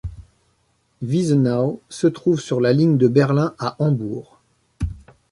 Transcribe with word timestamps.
Wiesenaue 1.03 1.79
se 1.89 2.07
trouve 2.07 2.39
sur 2.39 2.59
la 2.59 2.73
ligne 2.73 2.97
de 2.97 3.07
Berlin 3.07 3.53
à 3.59 3.75
Hambourg. 3.77 4.39